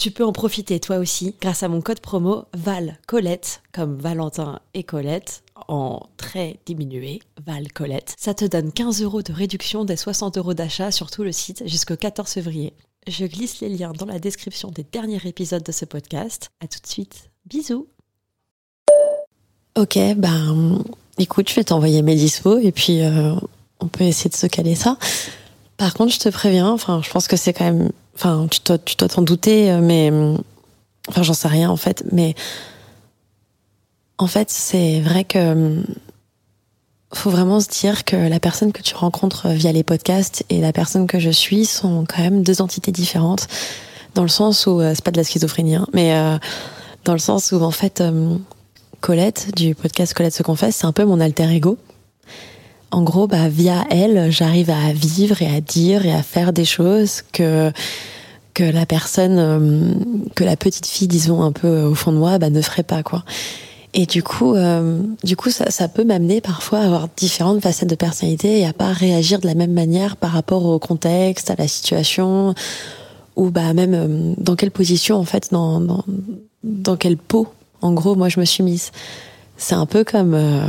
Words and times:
Tu 0.00 0.10
peux 0.10 0.24
en 0.24 0.32
profiter 0.32 0.80
toi 0.80 0.96
aussi 0.96 1.34
grâce 1.42 1.62
à 1.62 1.68
mon 1.68 1.82
code 1.82 2.00
promo 2.00 2.46
Val 2.54 2.96
Colette, 3.06 3.60
comme 3.70 3.98
Valentin 3.98 4.60
et 4.72 4.82
Colette, 4.82 5.42
en 5.68 6.00
très 6.16 6.58
diminué, 6.64 7.20
Val 7.44 7.70
Colette. 7.70 8.14
Ça 8.18 8.32
te 8.32 8.46
donne 8.46 8.72
15 8.72 9.02
euros 9.02 9.20
de 9.20 9.34
réduction 9.34 9.84
des 9.84 9.96
60 9.96 10.38
euros 10.38 10.54
d'achat 10.54 10.90
sur 10.90 11.10
tout 11.10 11.22
le 11.22 11.32
site 11.32 11.68
jusqu'au 11.68 11.96
14 11.96 12.30
février. 12.30 12.72
Je 13.08 13.26
glisse 13.26 13.60
les 13.60 13.68
liens 13.68 13.92
dans 13.92 14.06
la 14.06 14.18
description 14.18 14.70
des 14.70 14.86
derniers 14.90 15.20
épisodes 15.26 15.62
de 15.62 15.72
ce 15.72 15.84
podcast. 15.84 16.48
À 16.60 16.66
tout 16.66 16.80
de 16.80 16.86
suite. 16.86 17.28
Bisous. 17.44 17.86
Ok, 19.76 19.98
ben 20.16 20.82
écoute, 21.18 21.50
je 21.50 21.54
vais 21.56 21.64
t'envoyer 21.64 22.00
mes 22.00 22.14
dispos 22.14 22.56
et 22.56 22.72
puis 22.72 23.02
euh, 23.02 23.34
on 23.80 23.88
peut 23.88 24.04
essayer 24.04 24.30
de 24.30 24.34
se 24.34 24.46
caler 24.46 24.76
ça. 24.76 24.96
Par 25.80 25.94
contre, 25.94 26.12
je 26.12 26.18
te 26.18 26.28
préviens, 26.28 26.68
enfin, 26.68 27.00
je 27.02 27.08
pense 27.08 27.26
que 27.26 27.38
c'est 27.38 27.54
quand 27.54 27.64
même, 27.64 27.90
enfin, 28.14 28.46
tu 28.50 28.60
dois, 28.66 29.08
t'en 29.08 29.22
douter, 29.22 29.70
euh, 29.70 29.80
mais, 29.80 30.12
enfin, 31.08 31.22
j'en 31.22 31.32
sais 31.32 31.48
rien 31.48 31.70
en 31.70 31.78
fait, 31.78 32.04
mais 32.12 32.34
en 34.18 34.26
fait, 34.26 34.50
c'est 34.50 35.00
vrai 35.00 35.24
que 35.24 35.38
euh, 35.38 35.82
faut 37.14 37.30
vraiment 37.30 37.60
se 37.60 37.68
dire 37.68 38.04
que 38.04 38.14
la 38.14 38.38
personne 38.40 38.72
que 38.72 38.82
tu 38.82 38.94
rencontres 38.94 39.48
via 39.48 39.72
les 39.72 39.82
podcasts 39.82 40.44
et 40.50 40.60
la 40.60 40.74
personne 40.74 41.06
que 41.06 41.18
je 41.18 41.30
suis 41.30 41.64
sont 41.64 42.04
quand 42.06 42.20
même 42.20 42.42
deux 42.42 42.60
entités 42.60 42.92
différentes, 42.92 43.46
dans 44.14 44.22
le 44.22 44.28
sens 44.28 44.66
où 44.66 44.82
c'est 44.82 45.02
pas 45.02 45.12
de 45.12 45.16
la 45.16 45.24
schizophrénie, 45.24 45.76
hein, 45.76 45.86
mais 45.94 46.12
dans 47.06 47.14
le 47.14 47.18
sens 47.18 47.52
où 47.52 47.62
en 47.62 47.70
fait 47.70 48.02
Colette 49.00 49.56
du 49.56 49.74
podcast 49.74 50.12
Colette 50.12 50.34
se 50.34 50.42
confesse, 50.42 50.76
c'est 50.76 50.86
un 50.86 50.92
peu 50.92 51.06
mon 51.06 51.20
alter 51.20 51.50
ego. 51.50 51.78
En 52.90 53.02
gros, 53.02 53.26
bah, 53.26 53.48
via 53.48 53.84
elle, 53.90 54.30
j'arrive 54.30 54.70
à 54.70 54.92
vivre 54.92 55.42
et 55.42 55.46
à 55.46 55.60
dire 55.60 56.06
et 56.06 56.12
à 56.12 56.22
faire 56.22 56.52
des 56.52 56.64
choses 56.64 57.22
que 57.32 57.72
que 58.52 58.64
la 58.64 58.84
personne, 58.84 59.38
euh, 59.38 59.94
que 60.34 60.42
la 60.42 60.56
petite 60.56 60.86
fille, 60.86 61.06
disons 61.06 61.42
un 61.42 61.52
peu 61.52 61.82
au 61.82 61.94
fond 61.94 62.12
de 62.12 62.18
moi, 62.18 62.38
bah, 62.38 62.50
ne 62.50 62.60
ferait 62.60 62.82
pas 62.82 63.02
quoi. 63.02 63.24
Et 63.94 64.06
du 64.06 64.22
coup, 64.22 64.54
euh, 64.54 65.00
du 65.24 65.36
coup, 65.36 65.50
ça, 65.50 65.70
ça 65.70 65.88
peut 65.88 66.04
m'amener 66.04 66.40
parfois 66.40 66.80
à 66.80 66.84
avoir 66.84 67.08
différentes 67.16 67.60
facettes 67.60 67.90
de 67.90 67.94
personnalité 67.94 68.60
et 68.60 68.66
à 68.66 68.72
pas 68.72 68.92
réagir 68.92 69.40
de 69.40 69.46
la 69.46 69.54
même 69.54 69.72
manière 69.72 70.16
par 70.16 70.32
rapport 70.32 70.64
au 70.64 70.78
contexte, 70.78 71.50
à 71.50 71.54
la 71.56 71.68
situation, 71.68 72.54
ou 73.36 73.50
bah 73.50 73.72
même 73.72 73.94
euh, 73.94 74.34
dans 74.36 74.56
quelle 74.56 74.70
position 74.70 75.16
en 75.16 75.24
fait, 75.24 75.48
dans 75.52 75.80
dans, 75.80 76.04
dans 76.62 76.96
quelle 76.96 77.16
peau 77.16 77.48
en 77.82 77.92
gros, 77.92 78.14
moi, 78.14 78.28
je 78.28 78.40
me 78.40 78.44
suis 78.44 78.62
mise. 78.62 78.90
C'est 79.56 79.74
un 79.74 79.86
peu 79.86 80.04
comme, 80.04 80.34
euh, 80.34 80.62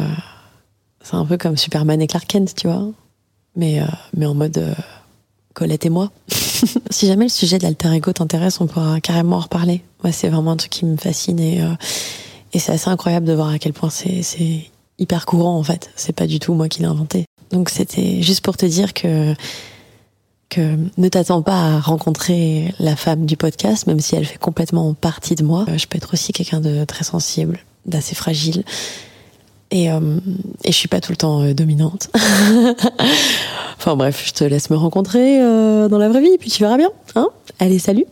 c'est 1.04 1.16
un 1.16 1.26
peu 1.26 1.38
comme 1.38 1.58
Superman 1.58 2.02
et 2.02 2.08
Clark 2.08 2.28
Kent, 2.28 2.54
tu 2.56 2.68
vois. 2.68 2.88
Mais, 3.56 3.82
euh, 3.82 3.86
mais 4.16 4.26
en 4.26 4.34
mode 4.34 4.58
euh, 4.58 4.74
Colette 5.54 5.86
et 5.86 5.90
moi. 5.90 6.12
si 6.90 7.08
jamais 7.08 7.26
le 7.26 7.30
sujet 7.30 7.58
de 7.58 7.64
l'alter 7.64 7.92
ego 7.94 8.14
t'intéresse, 8.14 8.62
on 8.62 8.68
pourra 8.68 9.02
carrément 9.02 9.38
en 9.38 9.42
reparler. 9.42 9.84
Moi, 10.04 10.12
c'est 10.12 10.30
vraiment 10.30 10.52
un 10.52 10.58
truc 10.58 10.72
qui 10.72 10.86
me 10.86 10.98
fascine 10.98 11.40
et, 11.40 11.62
et 12.54 12.60
c'est 12.60 12.72
assez 12.72 12.90
incroyable 12.90 13.26
de 13.26 13.34
voir 13.34 13.50
à 13.50 13.60
quel 13.60 13.74
point 13.74 13.90
c'est, 13.90 14.24
c'est 14.24 14.70
hyper 14.98 15.26
courant, 15.26 15.58
en 15.58 15.64
fait. 15.64 15.90
C'est 15.96 16.16
pas 16.16 16.28
du 16.28 16.40
tout 16.40 16.54
moi 16.54 16.70
qui 16.70 16.80
l'ai 16.80 16.88
inventé. 16.88 17.26
Donc, 17.52 17.70
c'était 17.70 18.22
juste 18.22 18.42
pour 18.42 18.58
te 18.58 18.66
dire 18.66 18.94
que 18.94 19.36
que 20.52 20.78
ne 20.98 21.08
t'attends 21.08 21.42
pas 21.42 21.76
à 21.76 21.80
rencontrer 21.80 22.76
la 22.78 22.96
femme 22.96 23.26
du 23.26 23.38
podcast, 23.38 23.88
même 23.88 24.02
si 24.02 24.16
elle 24.16 24.26
fait 24.26 24.38
complètement 24.38 24.94
partie 24.94 25.36
de 25.36 25.44
moi. 25.44 25.66
Euh, 25.70 25.78
je 25.78 25.88
peux 25.88 25.98
être 25.98 26.14
aussi 26.14 26.34
quelqu'un 26.34 26.60
de 26.60 26.84
très 26.84 27.06
sensible, 27.06 27.60
d'assez 27.88 28.14
fragile. 28.14 28.64
Et, 29.72 29.92
euh, 29.92 30.00
et 30.64 30.72
je 30.72 30.78
suis 30.78 30.88
pas 30.88 31.00
tout 31.00 31.12
le 31.12 31.18
temps 31.18 31.42
euh, 31.42 31.54
dominante. 31.54 32.10
enfin 33.78 33.96
bref, 33.96 34.24
je 34.26 34.34
te 34.34 34.44
laisse 34.44 34.70
me 34.70 34.76
rencontrer 34.76 35.40
dans 35.40 35.98
la 35.98 36.10
vraie 36.10 36.22
vie, 36.22 36.38
puis 36.40 36.50
tu 36.50 36.62
verras 36.62 36.78
bien. 36.78 36.92
Hein 37.16 37.30
Allez, 37.60 37.80
salut 37.80 38.06